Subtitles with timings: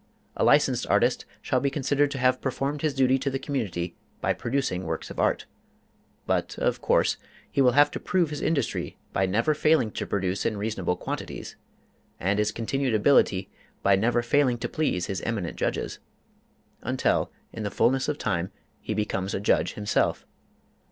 [0.35, 4.33] A licensed artist shall be considered to have performed his duty to the community by
[4.33, 5.45] producing works of art.
[6.25, 7.17] But of course
[7.51, 11.55] he will have to prove his industry by never failing to produce in reasonable quantities,
[12.19, 13.51] and his continued ability
[13.83, 15.99] by never failing to please his eminent judges
[16.81, 20.25] until, in the fulness of time, he becomes a judge himself.